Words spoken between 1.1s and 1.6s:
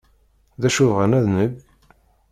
ad neg?